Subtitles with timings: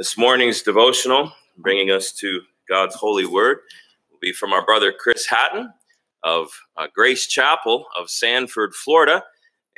[0.00, 3.58] This morning's devotional, bringing us to God's holy word,
[4.10, 5.74] will be from our brother Chris Hatton
[6.24, 6.48] of
[6.78, 9.22] uh, Grace Chapel of Sanford, Florida.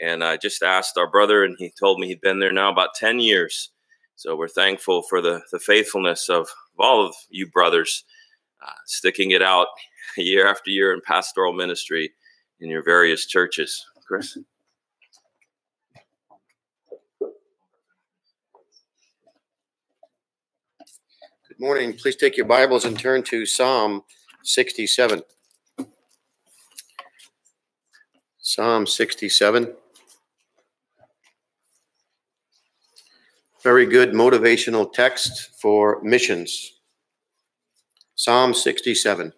[0.00, 2.94] And I just asked our brother, and he told me he'd been there now about
[2.94, 3.72] 10 years.
[4.14, 8.04] So we're thankful for the, the faithfulness of, of all of you brothers
[8.64, 9.66] uh, sticking it out
[10.16, 12.12] year after year in pastoral ministry
[12.60, 13.84] in your various churches.
[14.06, 14.38] Chris?
[21.62, 21.92] Morning.
[21.92, 24.02] Please take your Bibles and turn to Psalm
[24.42, 25.22] 67.
[28.40, 29.72] Psalm 67.
[33.62, 36.80] Very good motivational text for missions.
[38.16, 39.32] Psalm 67.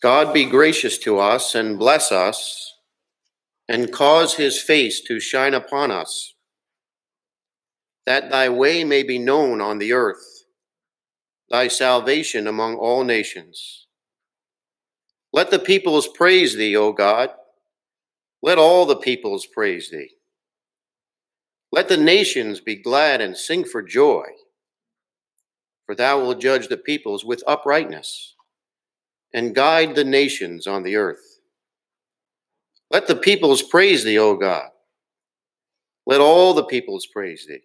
[0.00, 2.78] God be gracious to us and bless us
[3.68, 6.35] and cause his face to shine upon us
[8.06, 10.44] that thy way may be known on the earth,
[11.50, 13.86] thy salvation among all nations.
[15.32, 17.30] Let the peoples praise thee, O God.
[18.42, 20.10] Let all the peoples praise thee.
[21.72, 24.26] Let the nations be glad and sing for joy,
[25.84, 28.34] for thou wilt judge the peoples with uprightness
[29.34, 31.40] and guide the nations on the earth.
[32.90, 34.70] Let the peoples praise thee, O God.
[36.06, 37.62] Let all the peoples praise thee.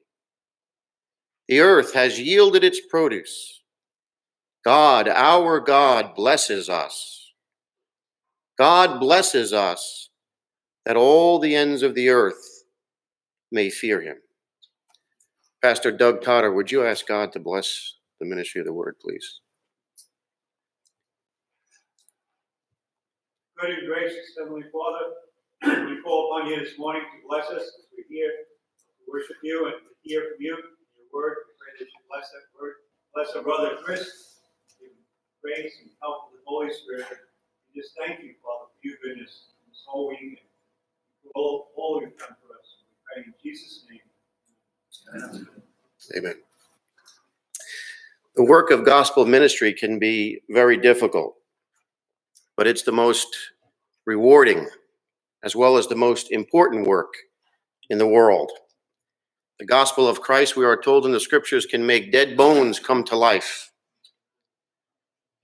[1.52, 3.62] The earth has yielded its produce.
[4.64, 7.34] God, our God, blesses us.
[8.58, 10.12] God blesses us
[10.86, 12.64] that all the ends of the earth
[13.52, 14.16] may fear him.
[15.62, 19.42] Pastor Doug Totter, would you ask God to bless the ministry of the word, please?
[23.60, 27.86] Good and gracious Heavenly Father, we call upon you this morning to bless us as
[27.98, 28.30] we hear,
[29.12, 30.58] worship you, and hear from you
[31.14, 31.48] word.
[31.48, 32.74] We pray that you bless that word.
[33.14, 34.40] Bless our brother Chris.
[34.80, 34.90] Give
[35.44, 37.08] grace and help of the Holy Spirit.
[37.74, 40.38] We just thank you, Father, for your goodness this whole week and
[41.24, 42.68] for all, all you've done for us.
[42.90, 44.00] We pray in Jesus' name.
[45.16, 45.48] Amen.
[46.18, 46.36] Amen.
[48.36, 51.36] The work of gospel ministry can be very difficult,
[52.56, 53.28] but it's the most
[54.06, 54.68] rewarding
[55.44, 57.14] as well as the most important work
[57.90, 58.52] in the world.
[59.62, 63.04] The gospel of Christ, we are told in the scriptures, can make dead bones come
[63.04, 63.72] to life.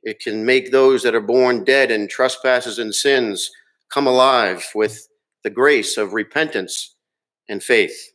[0.01, 3.51] It can make those that are born dead in trespasses and sins
[3.94, 5.07] come alive with
[5.44, 6.95] the grace of repentance
[7.47, 8.11] and faith.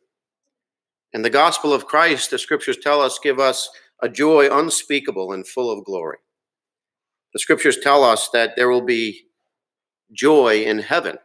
[1.14, 3.70] And the gospel of Christ, the scriptures tell us, give us
[4.02, 6.18] a joy unspeakable and full of glory.
[7.32, 9.26] The scriptures tell us that there will be
[10.12, 11.18] joy in heaven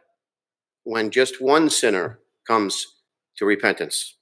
[0.84, 2.86] when just one sinner comes
[3.38, 4.17] to repentance.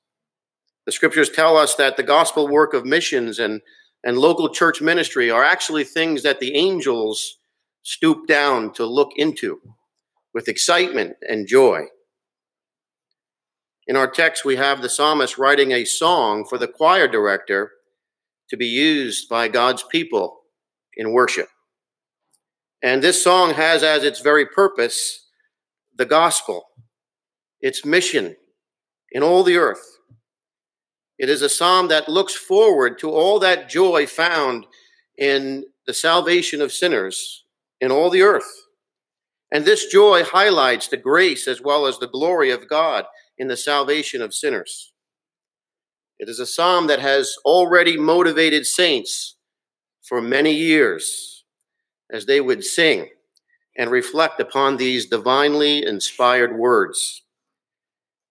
[0.86, 3.60] The scriptures tell us that the gospel work of missions and,
[4.04, 7.38] and local church ministry are actually things that the angels
[7.82, 9.60] stoop down to look into
[10.32, 11.86] with excitement and joy.
[13.88, 17.72] In our text, we have the psalmist writing a song for the choir director
[18.50, 20.40] to be used by God's people
[20.96, 21.48] in worship.
[22.82, 25.28] And this song has as its very purpose
[25.96, 26.66] the gospel,
[27.60, 28.36] its mission
[29.12, 29.95] in all the earth.
[31.18, 34.66] It is a psalm that looks forward to all that joy found
[35.16, 37.44] in the salvation of sinners
[37.80, 38.66] in all the earth.
[39.50, 43.04] And this joy highlights the grace as well as the glory of God
[43.38, 44.92] in the salvation of sinners.
[46.18, 49.36] It is a psalm that has already motivated saints
[50.02, 51.44] for many years
[52.10, 53.08] as they would sing
[53.76, 57.22] and reflect upon these divinely inspired words.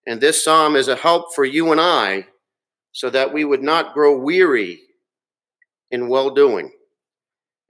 [0.08, 2.28] And this psalm is a help for you and I
[2.96, 4.80] so that we would not grow weary
[5.92, 6.72] in well doing.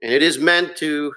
[0.00, 1.12] And it is meant to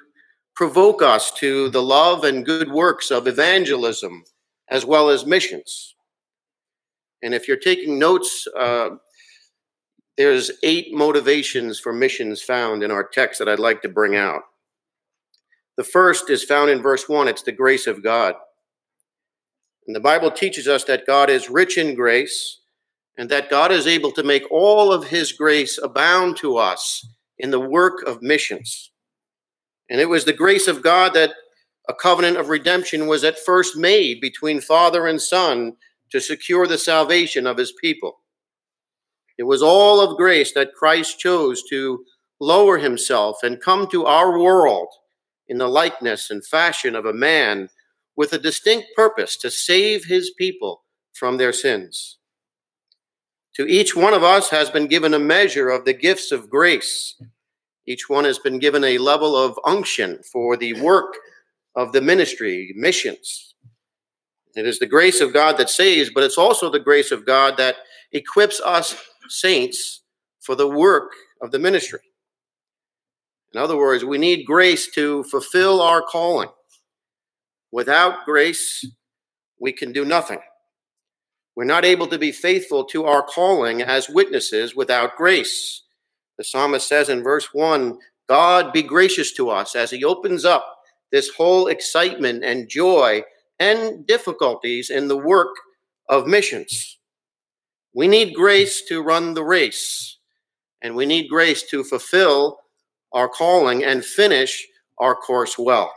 [0.55, 4.23] provoke us to the love and good works of evangelism
[4.71, 5.93] as well as missions.
[7.21, 8.89] And if you're taking notes, uh,
[10.17, 14.41] there's eight motivations for missions found in our text that I'd like to bring out.
[15.77, 18.33] The first is found in verse 1 it's the grace of God.
[19.85, 22.58] And the Bible teaches us that God is rich in grace
[23.19, 27.05] and that God is able to make all of his grace abound to us
[27.37, 28.91] in the work of missions.
[29.89, 31.33] And it was the grace of God that
[31.89, 35.73] a covenant of redemption was at first made between father and son
[36.11, 38.19] to secure the salvation of his people.
[39.37, 42.05] It was all of grace that Christ chose to
[42.39, 44.87] lower himself and come to our world
[45.49, 47.67] in the likeness and fashion of a man
[48.15, 52.18] with a distinct purpose to save his people from their sins.
[53.55, 57.21] To each one of us has been given a measure of the gifts of grace.
[57.87, 61.15] Each one has been given a level of unction for the work
[61.75, 63.55] of the ministry, missions.
[64.55, 67.57] It is the grace of God that saves, but it's also the grace of God
[67.57, 67.77] that
[68.11, 68.95] equips us
[69.27, 70.01] saints
[70.39, 71.11] for the work
[71.41, 71.99] of the ministry.
[73.53, 76.49] In other words, we need grace to fulfill our calling.
[77.71, 78.85] Without grace,
[79.59, 80.39] we can do nothing.
[81.55, 85.83] We're not able to be faithful to our calling as witnesses without grace.
[86.37, 87.97] The psalmist says in verse 1
[88.27, 90.77] God be gracious to us as he opens up
[91.11, 93.23] this whole excitement and joy
[93.59, 95.55] and difficulties in the work
[96.07, 96.99] of missions.
[97.93, 100.17] We need grace to run the race,
[100.81, 102.59] and we need grace to fulfill
[103.11, 104.67] our calling and finish
[104.99, 105.91] our course well.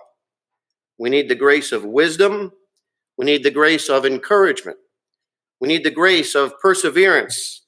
[0.99, 2.53] We need the grace of wisdom.
[3.19, 4.79] We need the grace of encouragement.
[5.63, 7.63] We need the grace of perseverance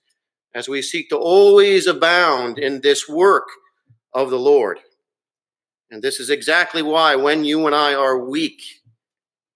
[0.53, 3.47] as we seek to always abound in this work
[4.13, 4.81] of the Lord.
[5.93, 8.61] And this is exactly why, when you and I are weak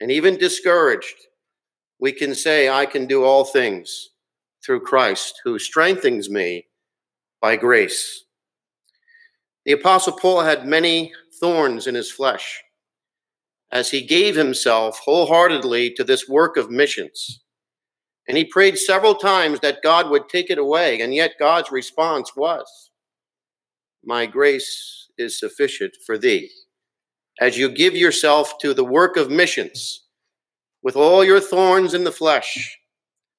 [0.00, 1.16] and even discouraged,
[1.98, 4.10] we can say, I can do all things
[4.64, 6.68] through Christ who strengthens me
[7.42, 8.22] by grace.
[9.64, 12.62] The Apostle Paul had many thorns in his flesh
[13.72, 17.40] as he gave himself wholeheartedly to this work of missions.
[18.28, 22.36] And he prayed several times that God would take it away, and yet God's response
[22.36, 22.90] was,
[24.04, 26.50] My grace is sufficient for thee.
[27.40, 30.04] As you give yourself to the work of missions,
[30.82, 32.78] with all your thorns in the flesh,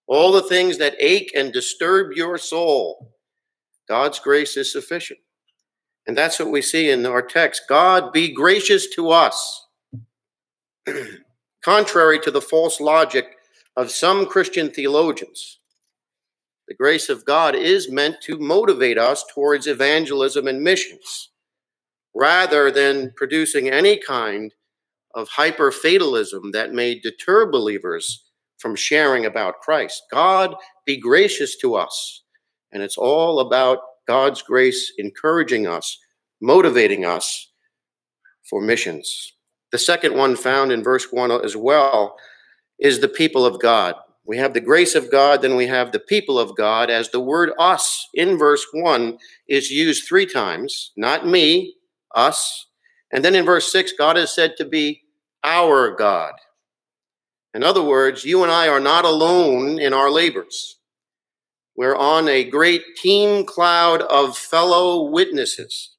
[0.08, 3.14] all the things that ache and disturb your soul,
[3.88, 5.20] God's grace is sufficient.
[6.08, 7.64] And that's what we see in our text.
[7.70, 9.68] God be gracious to us.
[11.64, 13.39] Contrary to the false logic
[13.76, 15.60] of some Christian theologians,
[16.68, 21.30] the grace of God is meant to motivate us towards evangelism and missions,
[22.16, 24.54] rather than producing any kind
[25.16, 28.26] of hyper fatalism that may deter believers
[28.60, 30.04] from sharing about Christ.
[30.12, 30.54] God
[30.86, 32.24] be gracious to us.
[32.72, 35.98] And it's all about God's grace encouraging us,
[36.42, 37.52] motivating us
[38.48, 39.34] for missions.
[39.72, 42.16] The second one found in verse 1 as well
[42.80, 43.96] is the people of God.
[44.26, 47.20] We have the grace of God, then we have the people of God, as the
[47.20, 49.18] word us in verse 1
[49.48, 51.76] is used three times, not me,
[52.14, 52.68] us.
[53.12, 55.02] And then in verse 6, God is said to be
[55.44, 56.34] our God.
[57.56, 60.78] In other words, you and I are not alone in our labors.
[61.76, 65.96] We're on a great team cloud of fellow witnesses.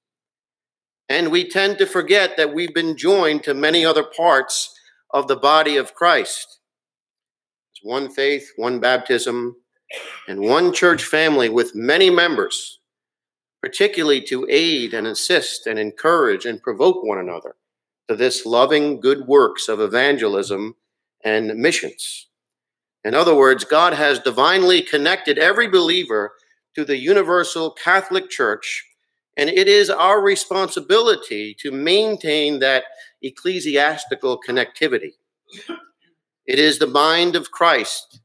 [1.09, 4.73] And we tend to forget that we've been joined to many other parts
[5.13, 6.60] of the body of Christ.
[7.81, 9.57] It's one faith, one baptism,
[10.29, 12.79] and one church family with many members,
[13.63, 17.57] particularly to aid and assist and encourage and provoke one another
[18.09, 20.77] to this loving good works of evangelism
[21.25, 22.29] and missions.
[23.05, 26.33] In other words, God has divinely connected every believer
[26.75, 28.85] to the universal Catholic Church,
[29.39, 32.85] and it is our responsibility to maintain that
[33.23, 35.13] ecclesiastical connectivity.
[36.51, 38.23] It is the mind of Christ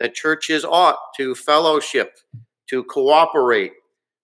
[0.00, 2.18] that churches ought to fellowship,
[2.68, 3.70] to cooperate,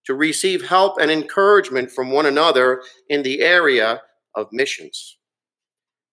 [0.07, 4.03] to receive help and encouragement from one another in the area
[4.35, 5.19] of missions.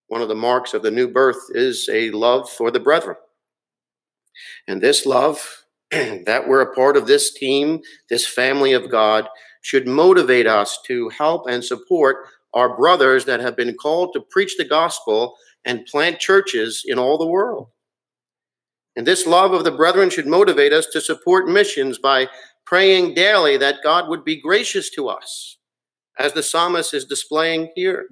[0.10, 3.18] One of the marks of the new birth is a love for the brethren.
[4.68, 9.28] And this love, that we're a part of this team, this family of God,
[9.64, 14.56] should motivate us to help and support our brothers that have been called to preach
[14.56, 17.68] the gospel and plant churches in all the world.
[18.96, 22.28] And this love of the brethren should motivate us to support missions by
[22.66, 25.58] praying daily that God would be gracious to us
[26.20, 28.08] as the psalmist is displaying here,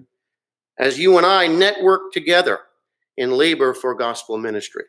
[0.79, 2.60] as you and I network together
[3.17, 4.86] in labor for gospel ministry.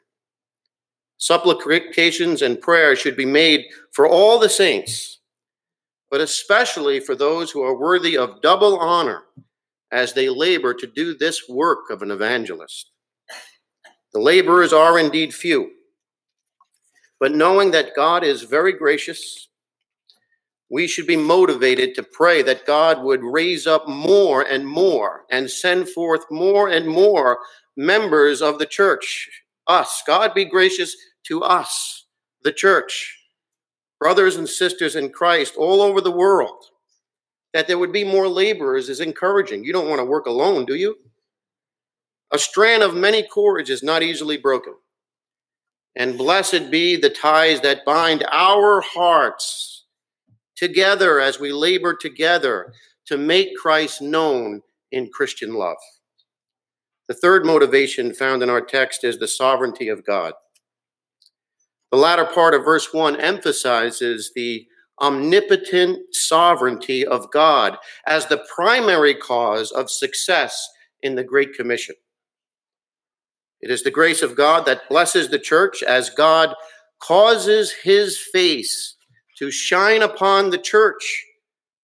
[1.19, 5.21] Supplications and prayers should be made for all the saints,
[6.11, 9.23] but especially for those who are worthy of double honor
[9.93, 12.91] as they labor to do this work of an evangelist.
[14.13, 15.71] The laborers are indeed few,
[17.21, 19.49] but knowing that God is very gracious
[20.73, 25.51] we should be motivated to pray that God would raise up more and more and
[25.51, 27.41] send forth more and more
[27.77, 29.29] members of the church.
[29.67, 30.03] Us.
[30.07, 32.07] God be gracious to us,
[32.43, 33.19] the church,
[34.01, 36.65] brothers and sisters in Christ all over the world.
[37.53, 39.65] That there would be more laborers is encouraging.
[39.65, 40.97] You don't want to work alone, do you?
[42.33, 44.75] A strand of many cords is not easily broken.
[45.95, 49.85] And blessed be the ties that bind our hearts
[50.57, 52.73] together as we labor together
[53.07, 55.77] to make Christ known in Christian love.
[57.09, 60.33] The third motivation found in our text is the sovereignty of God.
[61.91, 64.67] The latter part of verse 1 emphasizes the
[65.01, 70.69] omnipotent sovereignty of God as the primary cause of success
[71.03, 71.95] in the Great Commission.
[73.61, 76.55] It is the grace of God that blesses the church as God
[77.01, 78.97] causes his face
[79.39, 81.25] to shine upon the church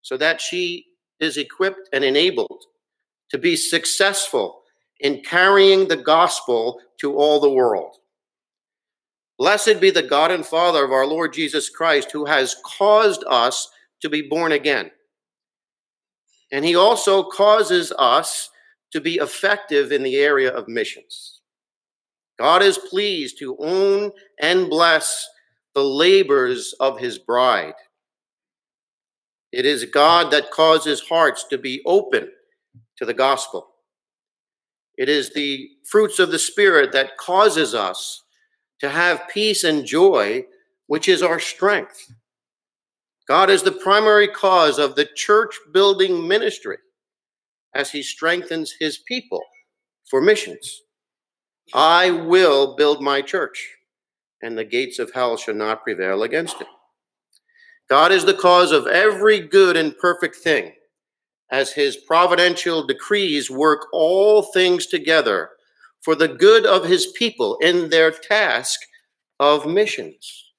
[0.02, 0.86] so that she
[1.20, 2.64] is equipped and enabled
[3.30, 4.62] to be successful
[5.00, 7.96] in carrying the gospel to all the world.
[9.38, 13.68] Blessed be the God and Father of our Lord Jesus Christ, who has caused us
[14.02, 14.90] to be born again.
[16.50, 18.50] And he also causes us
[18.92, 21.40] to be effective in the area of missions.
[22.38, 25.28] God is pleased to own and bless
[25.74, 27.74] the labors of his bride.
[29.52, 32.28] It is God that causes hearts to be open
[32.96, 33.68] to the gospel.
[34.96, 38.24] It is the fruits of the Spirit that causes us
[38.80, 40.44] to have peace and joy,
[40.86, 42.12] which is our strength.
[43.26, 46.78] God is the primary cause of the church building ministry
[47.74, 49.42] as he strengthens his people
[50.08, 50.82] for missions.
[51.74, 53.74] I will build my church,
[54.42, 56.66] and the gates of hell shall not prevail against it.
[57.90, 60.72] God is the cause of every good and perfect thing,
[61.50, 65.50] as his providential decrees work all things together
[66.08, 68.80] for the good of his people in their task
[69.40, 70.54] of missions.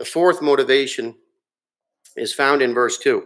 [0.00, 1.14] The fourth motivation
[2.16, 3.22] is found in verse 2.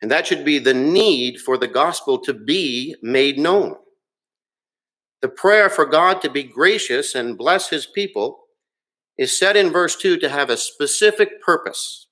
[0.00, 3.76] And that should be the need for the gospel to be made known.
[5.20, 8.44] The prayer for God to be gracious and bless his people
[9.18, 12.06] is said in verse 2 to have a specific purpose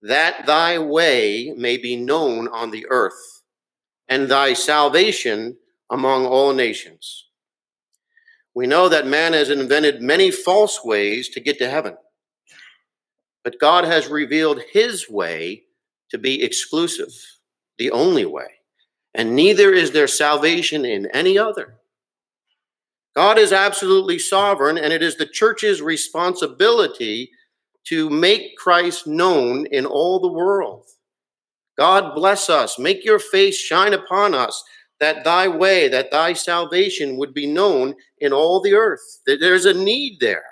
[0.00, 3.42] that thy way may be known on the earth,
[4.08, 5.58] and thy salvation
[5.90, 7.26] among all nations.
[8.54, 11.96] We know that man has invented many false ways to get to heaven,
[13.42, 15.64] but God has revealed his way
[16.10, 17.12] to be exclusive,
[17.78, 18.48] the only way,
[19.14, 21.74] and neither is there salvation in any other.
[23.16, 27.30] God is absolutely sovereign, and it is the church's responsibility
[27.84, 30.86] to make Christ known in all the world.
[31.76, 32.78] God bless us.
[32.78, 34.62] Make your face shine upon us,
[35.04, 39.20] that thy way, that thy salvation would be known in all the earth.
[39.26, 40.46] There's a need there.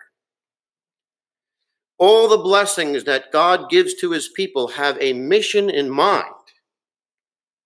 [1.99, 6.27] All the blessings that God gives to his people have a mission in mind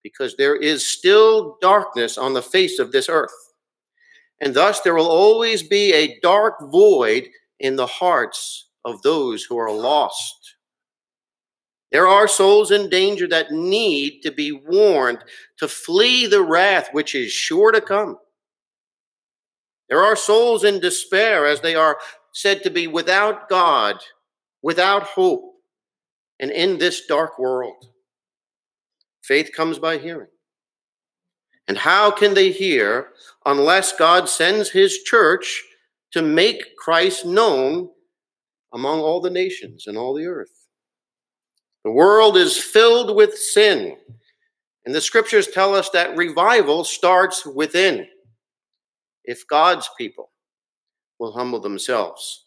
[0.05, 3.35] because there is still darkness on the face of this earth.
[4.41, 7.27] And thus there will always be a dark void
[7.59, 10.46] in the hearts of those who are lost.
[11.93, 15.19] There are souls in danger that need to be warned
[15.59, 18.19] to flee the wrath which is sure to come.
[19.89, 21.99] There are souls in despair as they are
[22.33, 23.97] said to be without God,
[24.63, 25.55] without hope,
[26.41, 27.87] and in this dark world.
[29.23, 30.29] Faith comes by hearing.
[31.69, 33.09] And how can they hear
[33.45, 35.65] unless God sends his church
[36.13, 37.91] to make Christ known
[38.73, 40.56] among all the nations and all the earth?
[41.87, 43.97] The world is filled with sin.
[44.85, 48.09] And the scriptures tell us that revival starts within.
[49.23, 50.33] If God's people
[51.21, 52.47] will humble themselves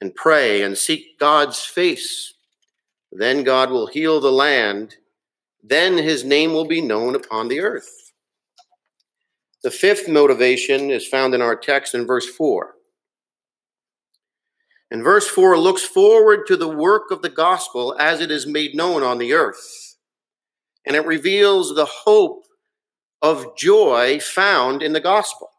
[0.00, 2.34] and pray and seek God's face,
[3.12, 4.96] then God will heal the land.
[5.62, 8.10] Then his name will be known upon the earth.
[9.62, 12.74] The fifth motivation is found in our text in verse 4.
[14.90, 18.74] And verse 4 looks forward to the work of the gospel as it is made
[18.74, 19.96] known on the earth.
[20.86, 22.44] And it reveals the hope
[23.20, 25.50] of joy found in the gospel.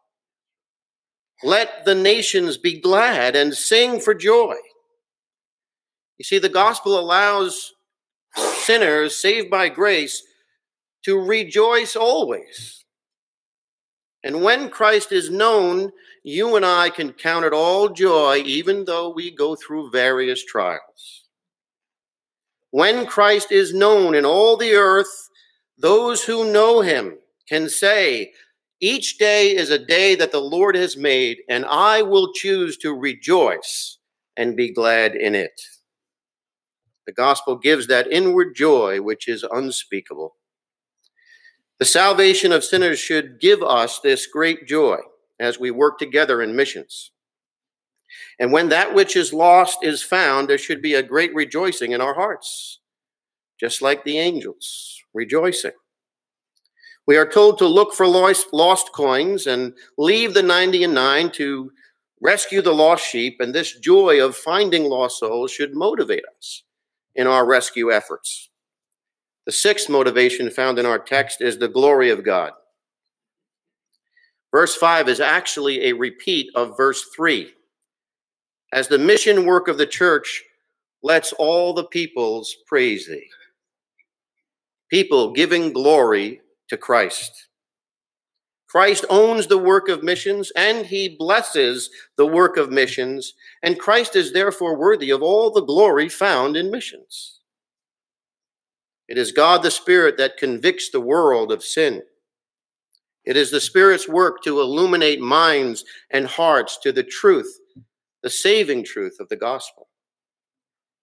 [1.42, 4.56] Let the nations be glad and sing for joy.
[6.18, 7.72] You see, the gospel allows
[8.36, 10.22] sinners saved by grace
[11.04, 12.84] to rejoice always.
[14.22, 15.92] And when Christ is known,
[16.22, 21.24] you and I can count it all joy, even though we go through various trials.
[22.70, 25.28] When Christ is known in all the earth,
[25.78, 28.32] those who know him can say,
[28.80, 32.94] Each day is a day that the Lord has made, and I will choose to
[32.94, 33.98] rejoice
[34.36, 35.60] and be glad in it.
[37.06, 40.36] The gospel gives that inward joy which is unspeakable.
[41.78, 44.98] The salvation of sinners should give us this great joy
[45.40, 47.10] as we work together in missions.
[48.38, 52.00] And when that which is lost is found, there should be a great rejoicing in
[52.00, 52.80] our hearts,
[53.58, 55.72] just like the angels rejoicing.
[57.06, 61.72] We are told to look for lost, coins and leave the 90 and 9 to
[62.20, 66.62] rescue the lost sheep, and this joy of finding lost souls should motivate us
[67.14, 68.50] in our rescue efforts.
[69.46, 72.52] The sixth motivation found in our text is the glory of God.
[74.52, 77.52] Verse 5 is actually a repeat of verse 3.
[78.72, 80.44] As the mission work of the church
[81.02, 83.28] lets all the peoples praise thee.
[84.90, 87.48] People giving glory to Christ.
[88.68, 94.14] Christ owns the work of missions and he blesses the work of missions, and Christ
[94.14, 97.40] is therefore worthy of all the glory found in missions.
[99.08, 102.02] It is God the Spirit that convicts the world of sin.
[103.24, 107.60] It is the Spirit's work to illuminate minds and hearts to the truth,
[108.22, 109.88] the saving truth of the gospel.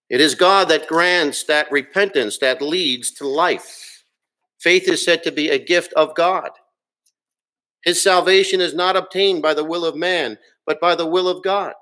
[0.09, 4.03] It is God that grants that repentance that leads to life.
[4.59, 6.49] Faith is said to be a gift of God.
[7.83, 11.43] His salvation is not obtained by the will of man, but by the will of
[11.43, 11.73] God.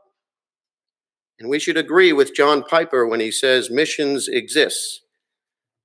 [1.39, 5.01] And we should agree with John Piper when he says missions exists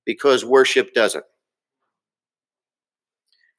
[0.05, 1.25] because worship doesn't.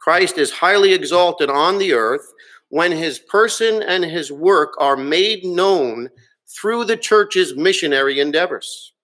[0.03, 2.27] Christ is highly exalted on the earth
[2.71, 6.09] when his person and his work are made known
[6.49, 8.95] through the church's missionary endeavors.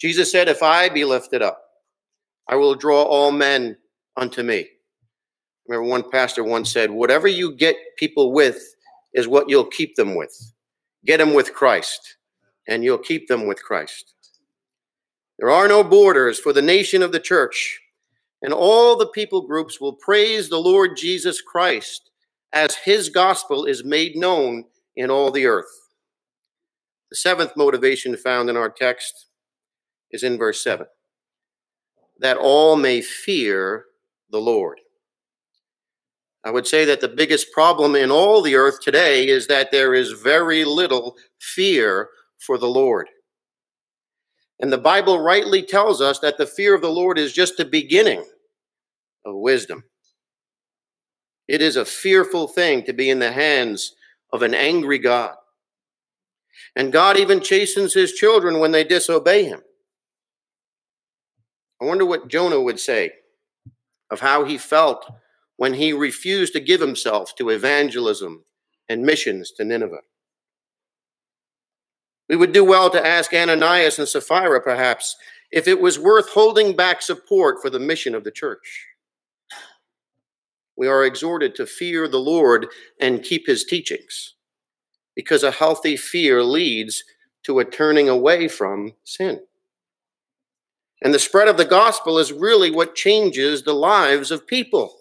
[0.00, 1.62] Jesus said, If I be lifted up,
[2.48, 3.76] I will draw all men
[4.16, 4.68] unto me
[5.68, 8.74] remember one pastor once said, whatever you get people with
[9.14, 10.52] is what you'll keep them with.
[11.04, 12.16] Get them with Christ,
[12.68, 14.14] and you'll keep them with Christ.
[15.38, 17.80] There are no borders for the nation of the church,
[18.42, 22.10] and all the people groups will praise the Lord Jesus Christ
[22.52, 25.70] as his gospel is made known in all the earth.
[27.10, 29.26] The seventh motivation found in our text
[30.10, 30.86] is in verse 7
[32.18, 33.84] that all may fear
[34.30, 34.80] the Lord.
[36.44, 39.94] I would say that the biggest problem in all the earth today is that there
[39.94, 42.08] is very little fear
[42.38, 43.08] for the Lord.
[44.60, 47.64] And the Bible rightly tells us that the fear of the Lord is just the
[47.64, 48.24] beginning
[49.24, 49.84] of wisdom.
[51.46, 53.94] It is a fearful thing to be in the hands
[54.32, 55.34] of an angry God.
[56.74, 59.60] And God even chastens his children when they disobey him.
[61.80, 63.12] I wonder what Jonah would say
[64.10, 65.10] of how he felt
[65.56, 68.44] when he refused to give himself to evangelism
[68.88, 70.00] and missions to Nineveh.
[72.28, 75.16] We would do well to ask Ananias and Sapphira, perhaps,
[75.52, 78.86] if it was worth holding back support for the mission of the church.
[80.76, 82.66] We are exhorted to fear the Lord
[83.00, 84.34] and keep his teachings,
[85.14, 87.04] because a healthy fear leads
[87.44, 89.40] to a turning away from sin.
[91.02, 94.96] And the spread of the gospel is really what changes the lives of people.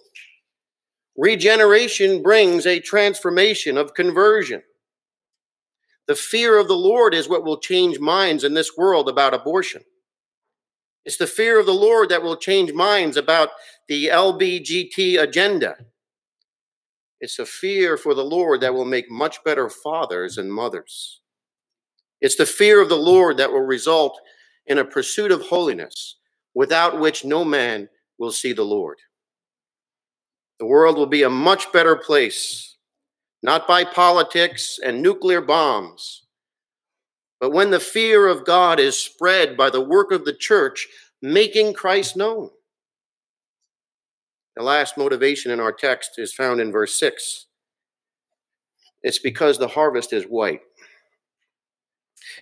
[1.18, 4.62] Regeneration brings a transformation of conversion.
[6.08, 9.84] The fear of the Lord is what will change minds in this world about abortion.
[11.04, 13.50] It's the fear of the Lord that will change minds about
[13.88, 15.76] the LBGT agenda.
[17.22, 21.22] It's a fear for the Lord that will make much better fathers and mothers.
[22.22, 24.20] It's the fear of the Lord that will result
[24.68, 26.18] in a pursuit of holiness
[26.54, 28.98] without which no man will see the Lord.
[30.60, 32.75] The world will be a much better place,
[33.46, 36.24] not by politics and nuclear bombs,
[37.40, 40.88] but when the fear of God is spread by the work of the church,
[41.22, 42.50] making Christ known.
[44.56, 47.46] The last motivation in our text is found in verse 6.
[49.04, 50.62] It's because the harvest is white.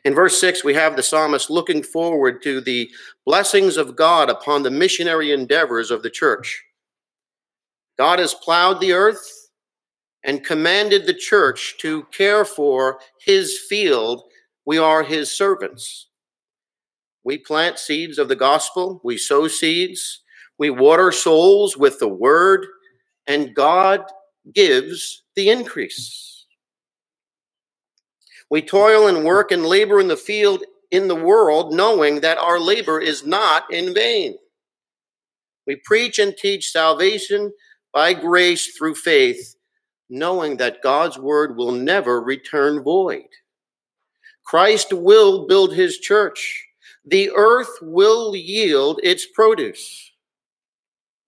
[0.05, 2.89] In verse 6, we have the psalmist looking forward to the
[3.25, 6.63] blessings of God upon the missionary endeavors of the church.
[7.97, 9.42] God has plowed the earth
[10.23, 14.23] and commanded the church to care for his field.
[14.65, 16.07] We are his servants.
[17.23, 20.21] We plant seeds of the gospel, we sow seeds,
[20.57, 22.65] we water souls with the word,
[23.27, 24.01] and God
[24.53, 26.45] gives the increase.
[28.49, 32.59] We toil and work and labor in the field in the world, knowing that our
[32.59, 34.35] labor is not in vain.
[35.65, 37.53] We preach and teach salvation
[37.93, 39.55] by grace through faith,
[40.13, 43.25] knowing that God's word will never return void.
[44.45, 46.63] Christ will build his church.
[47.03, 50.11] The earth will yield its produce.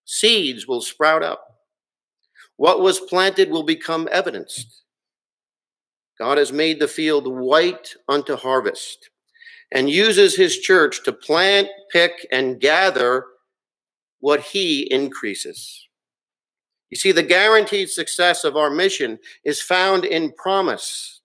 [0.05, 1.43] Seeds will sprout up.
[2.57, 4.83] What was planted will become evidenced.
[6.19, 9.09] God has made the field white unto harvest
[9.71, 13.25] and uses his church to plant, pick, and gather
[14.19, 15.87] what he increases.
[16.95, 21.19] You see, the guaranteed success of our mission is found in promise.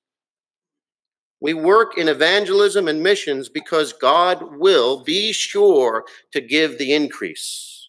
[1.41, 7.89] We work in evangelism and missions because God will be sure to give the increase.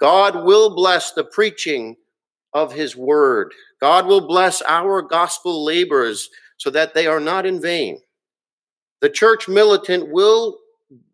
[0.00, 1.94] God will bless the preaching
[2.54, 3.52] of his word.
[3.80, 8.00] God will bless our gospel labors so that they are not in vain.
[9.00, 10.58] The church militant will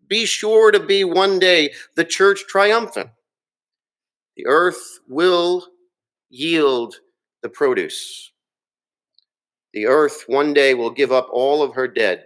[0.09, 3.11] be sure to be one day the church triumphant.
[4.39, 5.67] The earth will
[6.33, 6.97] yield
[7.43, 8.33] the produce.
[9.75, 12.25] The earth one day will give up all of her dead,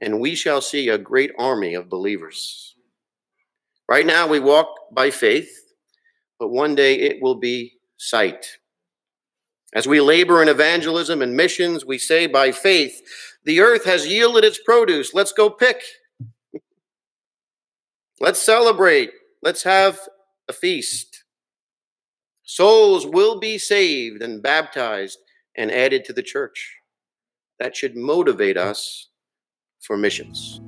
[0.00, 2.74] and we shall see a great army of believers.
[3.88, 5.50] Right now, we walk by faith,
[6.38, 8.46] but one day it will be sight.
[9.74, 13.02] As we labor in evangelism and missions, we say by faith,
[13.44, 15.12] the earth has yielded its produce.
[15.12, 15.82] Let's go pick.
[18.20, 19.10] Let's celebrate.
[19.42, 19.98] Let's have
[20.48, 21.13] a feast.
[22.44, 25.18] Souls will be saved and baptized
[25.56, 26.76] and added to the church.
[27.58, 29.08] That should motivate us
[29.80, 30.60] for missions.